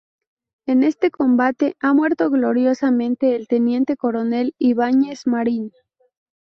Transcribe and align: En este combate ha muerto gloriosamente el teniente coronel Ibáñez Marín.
En 0.65 0.81
este 0.81 1.11
combate 1.11 1.75
ha 1.79 1.93
muerto 1.93 2.31
gloriosamente 2.31 3.35
el 3.35 3.47
teniente 3.47 3.95
coronel 3.97 4.55
Ibáñez 4.57 5.27
Marín. 5.27 5.71